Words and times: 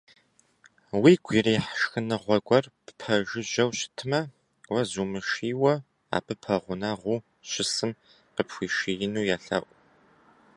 Уигу 1.01 1.31
ирихь 1.37 1.69
шхыныгъуэ 1.79 2.37
гуэр 2.45 2.65
ппэжыжьэу 2.97 3.71
щытмэ, 3.77 4.21
уэ 4.71 4.81
зумышийуэ, 4.89 5.73
абы 6.15 6.33
пэгъунэгъуу 6.41 7.25
щысым 7.49 7.91
къыпхуишиину 8.35 9.21
елъэӏу. 9.35 9.69